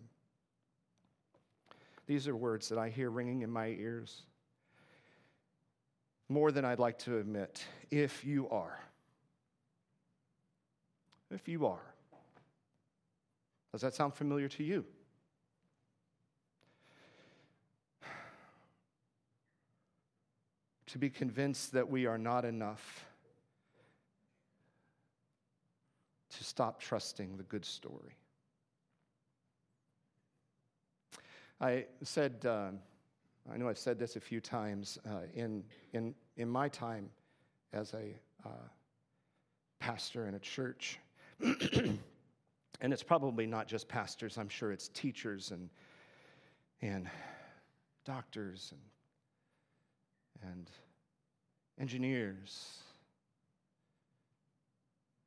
[2.06, 4.24] These are words that I hear ringing in my ears
[6.30, 7.64] more than I'd like to admit.
[7.90, 8.80] If you are.
[11.32, 11.94] If you are.
[13.72, 14.86] Does that sound familiar to you?
[20.88, 23.06] To be convinced that we are not enough
[26.30, 28.16] to stop trusting the good story.
[31.60, 32.70] I said, uh,
[33.52, 37.10] I know I've said this a few times uh, in, in, in my time
[37.74, 38.14] as a
[38.46, 38.68] uh,
[39.80, 41.00] pastor in a church.
[41.42, 42.00] and
[42.82, 45.70] it's probably not just pastors, I'm sure it's teachers and,
[46.82, 47.10] and
[48.06, 48.74] doctors
[50.44, 50.72] and, and
[51.80, 52.80] engineers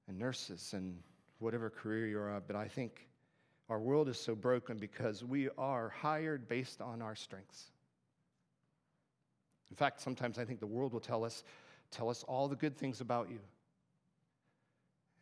[0.09, 0.99] and nurses and
[1.39, 2.47] whatever career you're at.
[2.47, 3.07] But I think
[3.71, 7.71] our world is so broken because we are hired based on our strengths.
[9.71, 11.45] In fact, sometimes I think the world will tell us,
[11.91, 13.39] tell us all the good things about you.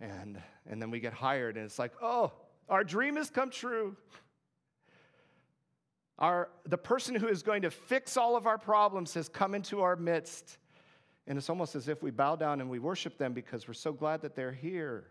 [0.00, 2.32] And, and then we get hired, and it's like, oh,
[2.68, 3.96] our dream has come true.
[6.18, 9.82] Our, the person who is going to fix all of our problems has come into
[9.82, 10.58] our midst.
[11.26, 13.92] And it's almost as if we bow down and we worship them because we're so
[13.92, 15.04] glad that they're here.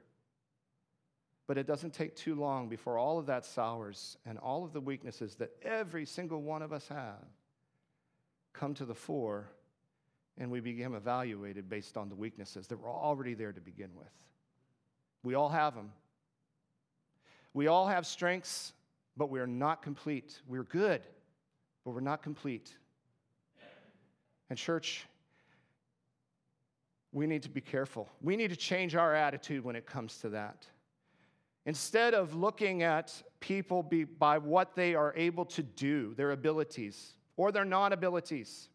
[1.47, 4.81] But it doesn't take too long before all of that sours and all of the
[4.81, 7.23] weaknesses that every single one of us have
[8.57, 9.49] come to the fore,
[10.37, 14.11] and we become evaluated based on the weaknesses that were already there to begin with.
[15.23, 15.91] We all have them.
[17.53, 18.73] We all have strengths,
[19.15, 20.39] but we're not complete.
[20.47, 21.01] We're good,
[21.83, 22.75] but we're not complete.
[24.49, 25.05] And, church,
[27.11, 28.09] we need to be careful.
[28.21, 30.65] We need to change our attitude when it comes to that.
[31.65, 37.13] Instead of looking at people be, by what they are able to do, their abilities
[37.37, 38.69] or their non abilities,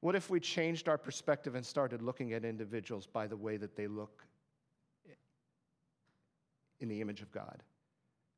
[0.00, 3.74] what if we changed our perspective and started looking at individuals by the way that
[3.74, 4.22] they look
[6.78, 7.62] in the image of God?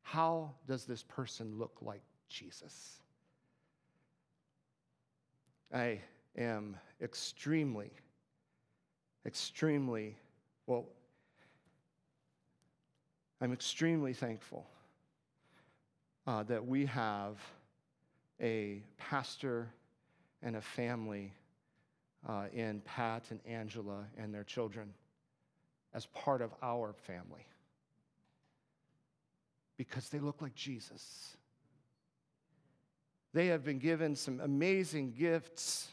[0.03, 3.01] How does this person look like Jesus?
[5.73, 6.01] I
[6.37, 7.91] am extremely,
[9.27, 10.17] extremely,
[10.67, 10.87] well,
[13.41, 14.67] I'm extremely thankful
[16.27, 17.37] uh, that we have
[18.41, 19.69] a pastor
[20.43, 21.33] and a family
[22.29, 24.93] uh, in Pat and Angela and their children
[25.95, 27.47] as part of our family
[29.77, 31.37] because they look like Jesus.
[33.33, 35.89] They have been given some amazing gifts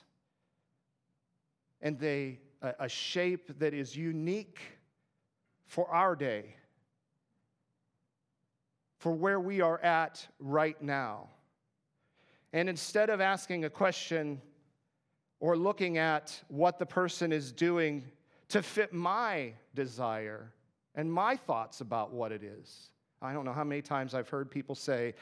[1.81, 4.59] and they a, a shape that is unique
[5.65, 6.55] for our day
[8.97, 11.29] for where we are at right now.
[12.53, 14.41] And instead of asking a question
[15.39, 18.03] or looking at what the person is doing
[18.49, 20.51] to fit my desire
[20.95, 22.89] and my thoughts about what it is,
[23.21, 25.13] I don't know how many times I've heard people say,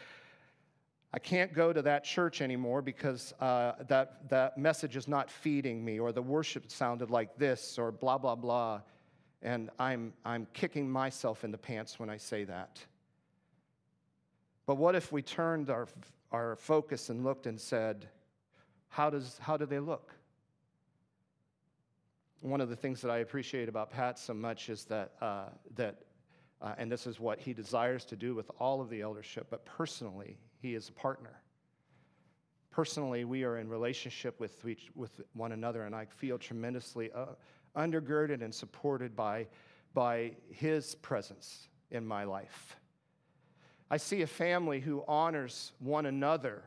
[1.13, 5.83] I can't go to that church anymore because uh, that, that message is not feeding
[5.83, 8.81] me, or the worship sounded like this, or blah, blah, blah.
[9.41, 12.83] And I'm, I'm kicking myself in the pants when I say that.
[14.65, 15.87] But what if we turned our,
[16.35, 18.09] our focus and looked and said,
[18.89, 20.13] how, does, how do they look?
[22.41, 25.45] One of the things that I appreciate about Pat so much is that, uh,
[25.75, 25.95] that
[26.61, 29.65] uh, and this is what he desires to do with all of the eldership, but
[29.65, 31.41] personally, he is a partner.
[32.69, 37.27] Personally, we are in relationship with, each, with one another, and I feel tremendously uh,
[37.77, 39.47] undergirded and supported by,
[39.93, 42.75] by his presence in my life.
[43.89, 46.63] I see a family who honors one another,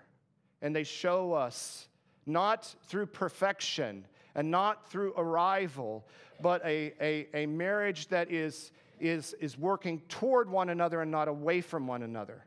[0.63, 1.89] and they show us
[2.27, 4.05] not through perfection
[4.35, 6.07] and not through arrival,
[6.41, 11.27] but a, a, a marriage that is, is, is working toward one another and not
[11.27, 12.45] away from one another.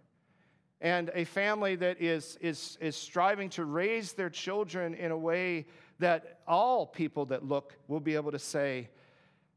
[0.80, 5.66] And a family that is, is, is striving to raise their children in a way
[6.00, 8.90] that all people that look will be able to say,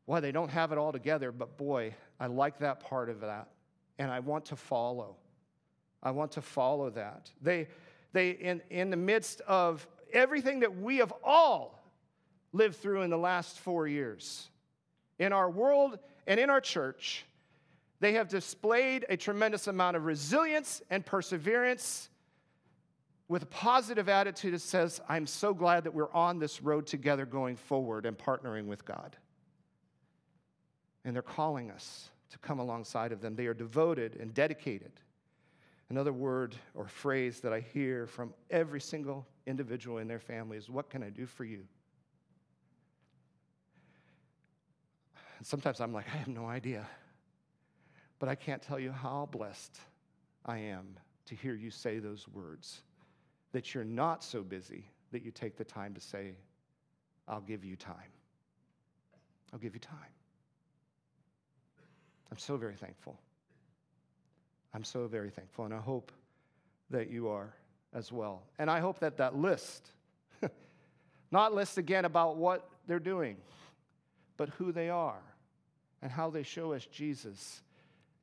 [0.07, 3.49] well, they don't have it all together, but boy, I like that part of that
[3.99, 5.16] and I want to follow.
[6.03, 7.30] I want to follow that.
[7.40, 7.68] They,
[8.12, 11.82] they in, in the midst of everything that we have all
[12.53, 14.49] lived through in the last four years,
[15.18, 17.24] in our world and in our church,
[18.01, 22.11] they have displayed a tremendous amount of resilience and perseverance
[23.28, 27.24] with a positive attitude that says, I'm so glad that we're on this road together
[27.24, 29.16] going forward and partnering with God.
[31.05, 33.37] And they're calling us to come alongside of them.
[33.37, 34.91] They are devoted and dedicated.
[35.89, 40.68] Another word or phrase that I hear from every single individual in their family is,
[40.68, 41.64] What can I do for you?
[45.39, 46.85] And sometimes I'm like, I have no idea.
[48.18, 49.78] But I can't tell you how blessed
[50.45, 52.82] I am to hear you say those words.
[53.53, 56.32] That you're not so busy that you take the time to say,
[57.28, 57.95] I'll give you time.
[59.53, 60.14] I'll give you time.
[62.35, 63.16] I'm so very thankful.
[64.74, 66.11] I'm so very thankful, and I hope
[66.91, 67.55] that you are
[67.93, 68.43] as well.
[68.59, 69.93] And I hope that that list,
[71.30, 73.37] not list again about what they're doing,
[74.37, 75.22] but who they are
[76.03, 77.62] and how they show us Jesus,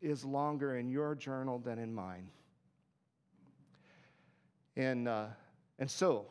[0.01, 2.27] is longer in your journal than in mine.
[4.75, 5.27] And, uh,
[5.79, 6.25] and so,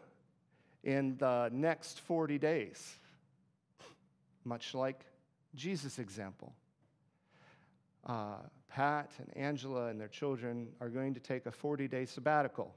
[0.84, 2.94] in the next 40 days,
[4.44, 5.00] much like
[5.54, 6.52] Jesus' example,
[8.06, 8.36] uh,
[8.68, 12.74] Pat and Angela and their children are going to take a 40 day sabbatical.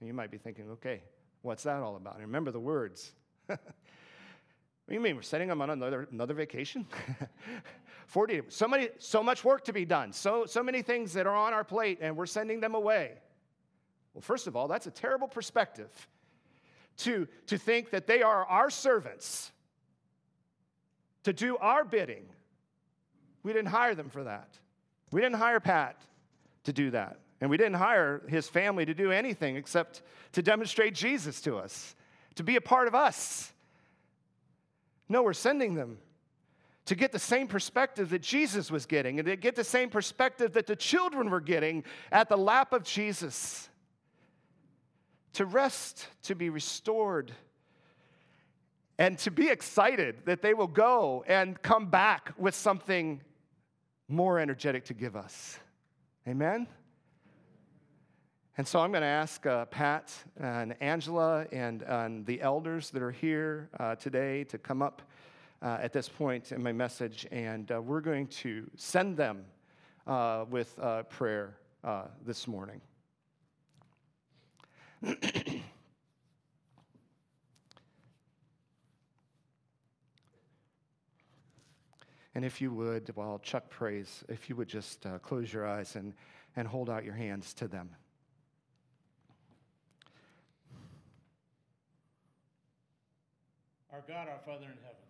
[0.00, 1.02] And you might be thinking, okay,
[1.42, 2.14] what's that all about?
[2.14, 3.12] And remember the words.
[4.88, 5.16] you mean?
[5.16, 6.86] We're sending them on another, another vacation?
[8.06, 11.34] 40, so, many, so much work to be done, so, so many things that are
[11.34, 13.12] on our plate, and we're sending them away.
[14.12, 15.88] Well, first of all, that's a terrible perspective
[16.98, 19.50] to, to think that they are our servants,
[21.24, 22.26] to do our bidding.
[23.44, 24.48] We didn't hire them for that.
[25.12, 26.00] We didn't hire Pat
[26.64, 27.18] to do that.
[27.40, 31.94] And we didn't hire his family to do anything except to demonstrate Jesus to us,
[32.34, 33.52] to be a part of us.
[35.08, 35.98] No, we're sending them
[36.86, 40.52] to get the same perspective that Jesus was getting and to get the same perspective
[40.54, 43.68] that the children were getting at the lap of Jesus.
[45.34, 47.32] To rest, to be restored,
[48.98, 53.20] and to be excited that they will go and come back with something
[54.08, 55.58] more energetic to give us.
[56.28, 56.66] Amen?
[58.56, 63.02] And so I'm going to ask uh, Pat and Angela and, and, the elders that
[63.02, 65.02] are here uh, today to come up
[65.60, 69.44] uh, at this point in my message, and uh, we're going to send them
[70.06, 71.56] uh, with uh, prayer
[72.24, 72.80] this morning.
[82.34, 85.94] And if you would, while Chuck prays, if you would just uh, close your eyes
[85.94, 86.12] and,
[86.56, 87.90] and hold out your hands to them.
[93.92, 95.04] Our God, our Father in heaven,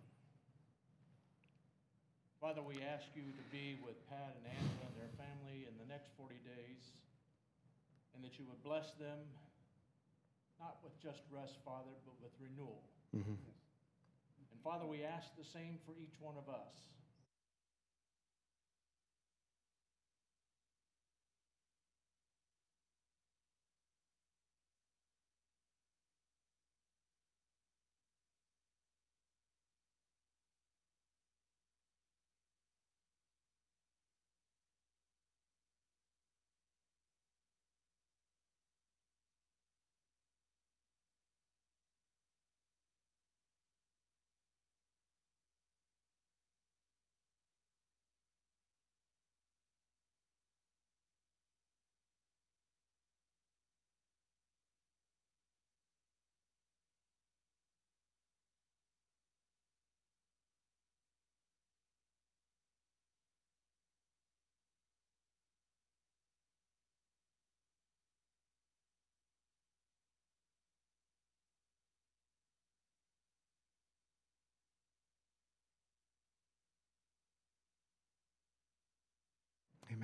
[2.45, 5.89] Father, we ask you to be with Pat and Angela and their family in the
[5.89, 6.93] next 40 days,
[8.13, 9.17] and that you would bless them,
[10.61, 12.85] not with just rest, Father, but with renewal.
[13.17, 13.33] Mm-hmm.
[13.33, 16.94] And Father, we ask the same for each one of us.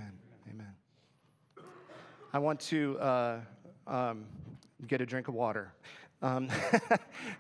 [0.01, 0.12] Amen.
[0.51, 1.64] Amen.
[2.32, 3.40] I want to uh,
[3.86, 4.24] um,
[4.86, 5.72] get a drink of water.
[6.22, 6.48] Um,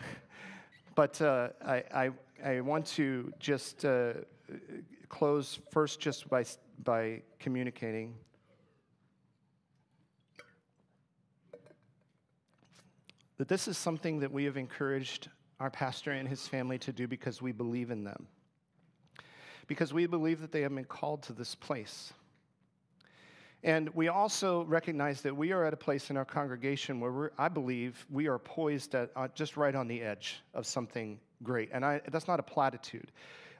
[0.94, 2.10] but uh, I, I,
[2.44, 4.12] I, want to just uh,
[5.08, 6.44] close first just by,
[6.84, 8.14] by communicating.
[13.38, 15.28] That this is something that we have encouraged
[15.60, 18.26] our pastor and his family to do because we believe in them.
[19.66, 22.12] Because we believe that they have been called to this place.
[23.62, 27.48] And we also recognize that we are at a place in our congregation where I
[27.48, 31.68] believe we are poised at, uh, just right on the edge of something great.
[31.72, 33.12] And I, that's not a platitude.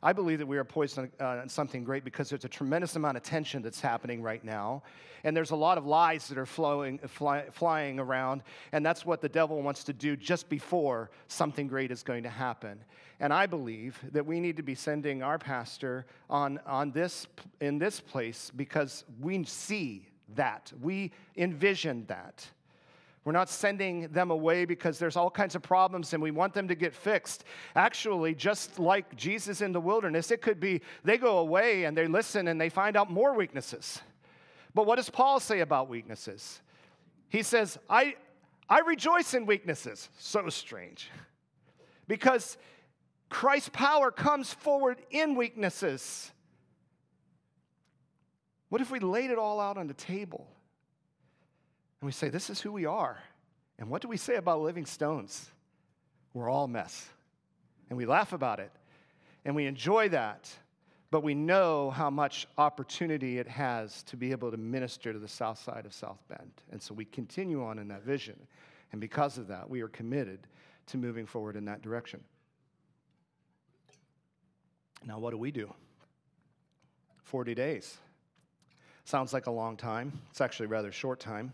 [0.03, 3.16] I believe that we are poised on uh, something great because there's a tremendous amount
[3.18, 4.82] of tension that's happening right now.
[5.24, 8.42] And there's a lot of lies that are flowing, fly, flying around.
[8.72, 12.30] And that's what the devil wants to do just before something great is going to
[12.30, 12.82] happen.
[13.20, 17.26] And I believe that we need to be sending our pastor on, on this,
[17.61, 20.72] in this place because we see that.
[20.80, 22.48] We envision that.
[23.25, 26.68] We're not sending them away because there's all kinds of problems and we want them
[26.68, 27.45] to get fixed.
[27.77, 32.07] Actually, just like Jesus in the wilderness, it could be they go away and they
[32.07, 34.01] listen and they find out more weaknesses.
[34.75, 36.62] But what does Paul say about weaknesses?
[37.29, 38.14] He says, I,
[38.68, 40.09] I rejoice in weaknesses.
[40.18, 41.11] So strange.
[42.09, 42.57] Because
[43.29, 46.33] Christ's power comes forward in weaknesses.
[48.71, 50.49] What if we laid it all out on the table?
[52.01, 53.18] And we say, This is who we are.
[53.78, 55.51] And what do we say about living stones?
[56.34, 57.09] We're all mess.
[57.88, 58.70] And we laugh about it.
[59.44, 60.51] And we enjoy that.
[61.11, 65.26] But we know how much opportunity it has to be able to minister to the
[65.26, 66.53] south side of South Bend.
[66.70, 68.38] And so we continue on in that vision.
[68.92, 70.46] And because of that, we are committed
[70.86, 72.20] to moving forward in that direction.
[75.05, 75.72] Now, what do we do?
[77.24, 77.96] 40 days.
[79.05, 80.12] Sounds like a long time.
[80.30, 81.53] It's actually a rather short time.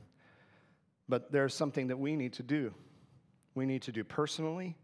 [1.09, 2.75] But there's something that we need to do.
[3.55, 4.77] We need to do personally,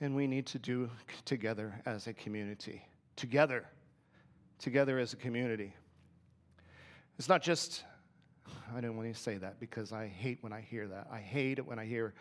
[0.00, 0.90] and we need to do
[1.24, 2.82] together as a community.
[3.14, 3.64] Together.
[4.58, 5.74] Together as a community.
[7.18, 7.84] It's not just,
[8.76, 11.06] I don't want to say that because I hate when I hear that.
[11.10, 12.14] I hate it when I hear,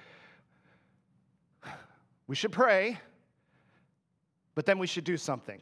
[2.28, 3.00] we should pray,
[4.54, 5.62] but then we should do something.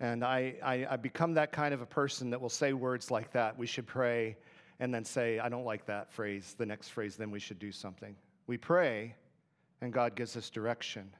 [0.00, 3.32] And I, I, I, become that kind of a person that will say words like
[3.32, 3.56] that.
[3.56, 4.36] We should pray,
[4.80, 7.70] and then say, I don't like that phrase, the next phrase, then we should do
[7.70, 8.14] something.
[8.46, 9.14] We pray,
[9.80, 11.10] and God gives us direction.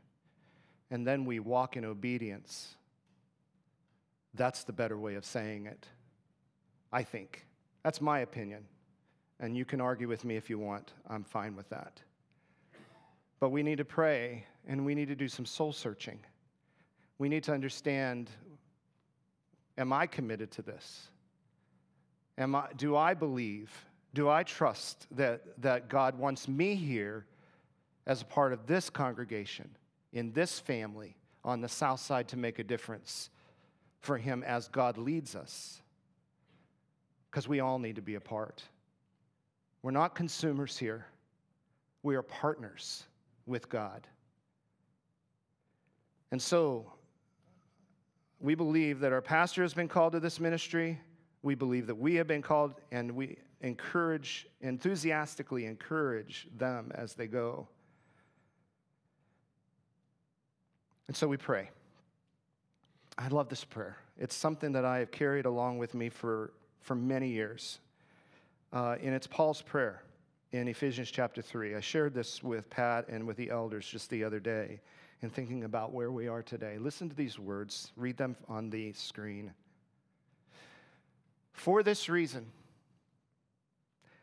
[0.90, 2.76] And then we walk in obedience.
[4.34, 5.88] That's the better way of saying it,
[6.92, 7.46] I think.
[7.84, 8.64] That's my opinion.
[9.40, 10.92] And you can argue with me if you want.
[11.08, 12.00] I'm fine with that.
[13.40, 16.18] But we need to pray, and we need to do some soul searching.
[17.18, 18.30] We need to understand
[19.76, 21.08] Am I committed to this?
[22.38, 23.72] Am I, do I believe,
[24.12, 27.26] do I trust that, that God wants me here
[28.06, 29.68] as a part of this congregation,
[30.12, 33.30] in this family, on the south side to make a difference
[34.00, 35.80] for Him as God leads us?
[37.30, 38.62] Because we all need to be a part.
[39.82, 41.06] We're not consumers here,
[42.02, 43.04] we are partners
[43.46, 44.06] with God.
[46.30, 46.92] And so,
[48.44, 51.00] we believe that our pastor has been called to this ministry.
[51.42, 57.26] We believe that we have been called, and we encourage, enthusiastically encourage them as they
[57.26, 57.66] go.
[61.08, 61.70] And so we pray.
[63.16, 63.96] I love this prayer.
[64.18, 67.78] It's something that I have carried along with me for, for many years.
[68.74, 70.02] Uh, and it's Paul's prayer
[70.52, 71.76] in Ephesians chapter 3.
[71.76, 74.80] I shared this with Pat and with the elders just the other day
[75.22, 76.78] and thinking about where we are today.
[76.78, 79.52] Listen to these words, read them on the screen.
[81.52, 82.46] For this reason,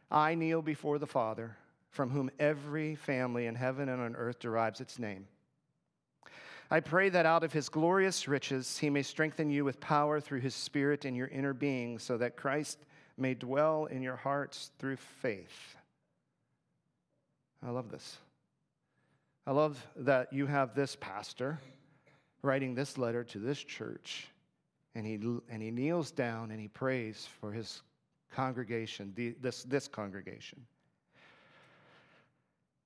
[0.09, 1.55] I kneel before the Father,
[1.89, 5.27] from whom every family in heaven and on earth derives its name.
[6.69, 10.39] I pray that out of his glorious riches he may strengthen you with power through
[10.39, 12.79] his Spirit in your inner being, so that Christ
[13.17, 15.75] may dwell in your hearts through faith.
[17.65, 18.17] I love this.
[19.45, 21.59] I love that you have this pastor
[22.43, 24.27] writing this letter to this church,
[24.95, 25.15] and he,
[25.49, 27.81] and he kneels down and he prays for his
[28.31, 30.65] congregation, the, this, this congregation.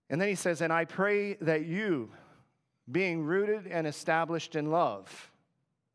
[0.10, 2.12] And then he says, And I pray that you,
[2.92, 5.32] being rooted and established in love,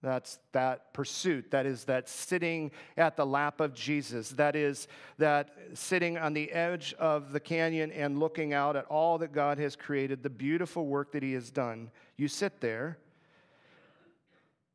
[0.02, 1.50] that's that pursuit.
[1.50, 4.30] That is that sitting at the lap of Jesus.
[4.30, 4.88] That is
[5.18, 9.58] that sitting on the edge of the canyon and looking out at all that God
[9.58, 11.90] has created, the beautiful work that He has done.
[12.16, 12.98] You sit there.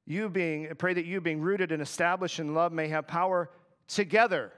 [0.05, 3.49] You being, pray that you being rooted and established in love may have power
[3.88, 4.51] together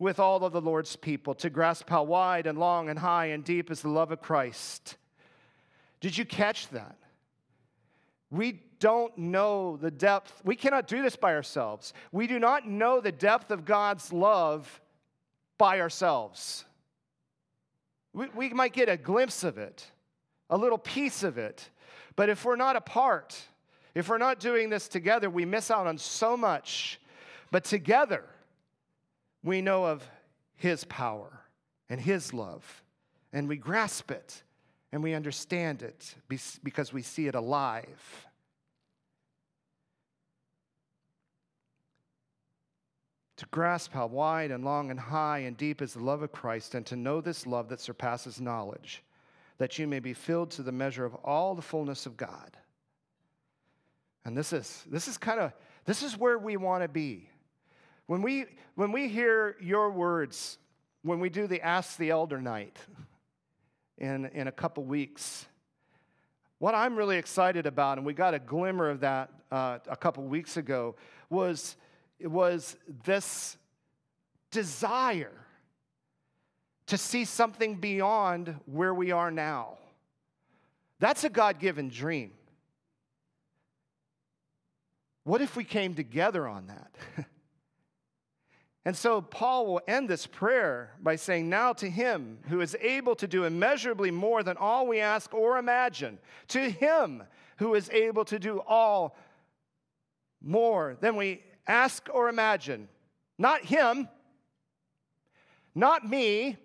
[0.00, 3.44] with all of the Lord's people to grasp how wide and long and high and
[3.44, 4.96] deep is the love of Christ.
[6.00, 6.96] Did you catch that?
[8.34, 10.42] We don't know the depth.
[10.44, 11.92] We cannot do this by ourselves.
[12.10, 14.80] We do not know the depth of God's love
[15.56, 16.64] by ourselves.
[18.12, 19.86] We, we might get a glimpse of it,
[20.50, 21.70] a little piece of it.
[22.16, 23.40] But if we're not apart,
[23.94, 27.00] if we're not doing this together, we miss out on so much.
[27.52, 28.24] But together,
[29.44, 30.02] we know of
[30.56, 31.40] His power
[31.88, 32.82] and His love,
[33.32, 34.42] and we grasp it
[34.94, 36.14] and we understand it
[36.62, 38.28] because we see it alive.
[43.38, 46.76] To grasp how wide and long and high and deep is the love of Christ,
[46.76, 49.02] and to know this love that surpasses knowledge,
[49.58, 52.56] that you may be filled to the measure of all the fullness of God.
[54.24, 55.52] And this is this is kind of
[55.86, 57.28] This is where we want to be.
[58.06, 58.44] When we,
[58.76, 60.56] when we hear your words,
[61.02, 62.78] when we do the Ask the Elder night
[63.98, 65.46] in, in a couple weeks,
[66.58, 70.24] what I'm really excited about, and we got a glimmer of that uh, a couple
[70.24, 70.94] weeks ago,
[71.30, 71.76] was,
[72.20, 73.56] was this
[74.50, 75.32] desire
[76.86, 79.78] to see something beyond where we are now.
[81.00, 82.32] That's a God given dream.
[85.24, 87.26] What if we came together on that?
[88.86, 93.14] and so Paul will end this prayer by saying, Now to him who is able
[93.16, 96.18] to do immeasurably more than all we ask or imagine,
[96.48, 97.22] to him
[97.56, 99.16] who is able to do all
[100.42, 102.88] more than we ask or imagine.
[103.38, 104.06] Not him,
[105.74, 106.58] not me,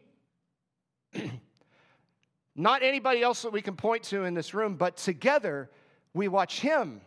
[2.55, 5.69] not anybody else that we can point to in this room, but together
[6.13, 6.99] we watch him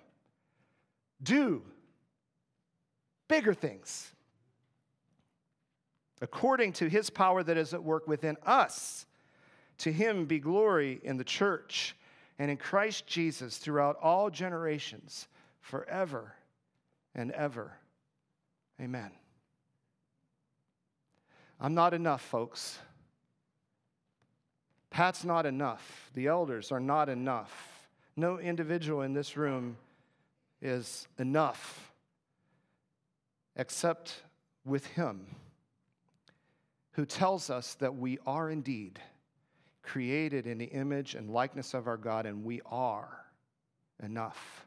[1.23, 1.63] do
[3.29, 4.13] bigger things
[6.23, 9.05] according to his power that is at work within us.
[9.79, 11.97] To him be glory in the church
[12.39, 15.27] and in Christ Jesus throughout all generations,
[15.61, 16.35] forever
[17.15, 17.73] and ever.
[18.81, 19.11] Amen.
[21.61, 22.79] I'm not enough, folks.
[24.91, 26.11] Pat's not enough.
[26.15, 27.89] The elders are not enough.
[28.15, 29.77] No individual in this room
[30.61, 31.93] is enough
[33.57, 34.23] except
[34.65, 35.27] with Him
[36.93, 39.01] who tells us that we are indeed
[39.83, 43.25] created in the image and likeness of our God, and we are
[44.03, 44.67] enough.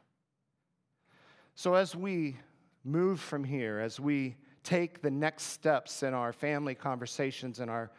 [1.54, 2.36] So, as we
[2.84, 7.90] move from here, as we take the next steps in our family conversations and our,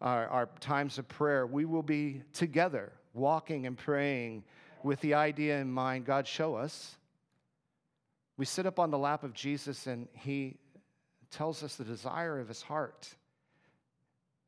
[0.00, 4.44] our, our times of prayer, we will be together walking and praying
[4.82, 6.96] with the idea in mind God, show us
[8.36, 10.56] we sit up on the lap of Jesus and he
[11.30, 13.14] tells us the desire of his heart.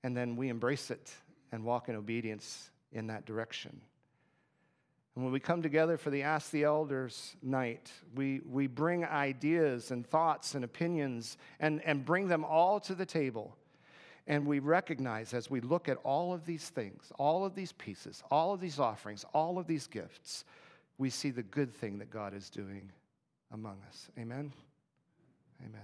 [0.02, 1.12] And then we embrace it
[1.52, 3.80] and walk in obedience in that direction.
[5.14, 9.90] And when we come together for the Ask the Elders night, we, we bring ideas
[9.90, 13.56] and thoughts and opinions and, and bring them all to the table.
[14.28, 18.22] And we recognize as we look at all of these things, all of these pieces,
[18.30, 20.44] all of these offerings, all of these gifts,
[20.98, 22.92] we see the good thing that God is doing
[23.52, 24.08] among us.
[24.18, 24.52] Amen?
[25.64, 25.80] Amen.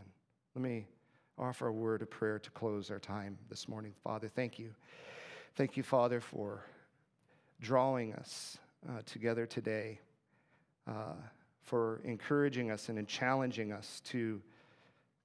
[0.54, 0.86] Let me
[1.38, 3.92] offer a word of prayer to close our time this morning.
[4.02, 4.70] Father, thank you.
[5.56, 6.64] Thank you, Father, for
[7.60, 8.58] drawing us
[8.88, 10.00] uh, together today,
[10.88, 11.14] uh,
[11.62, 14.40] for encouraging us and challenging us to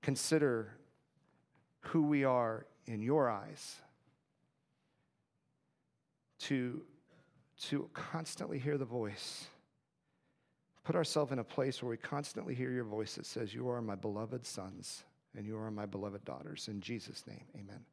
[0.02, 0.74] consider
[1.82, 3.76] who we are in your eyes,
[6.40, 6.82] to,
[7.62, 9.48] to constantly hear the voice
[10.90, 13.80] put ourselves in a place where we constantly hear your voice that says, You are
[13.80, 15.04] my beloved sons
[15.36, 16.68] and you are my beloved daughters.
[16.68, 17.86] In Jesus' name, amen.